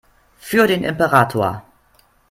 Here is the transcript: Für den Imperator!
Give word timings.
Für 0.39 0.65
den 0.65 0.83
Imperator! 0.83 1.61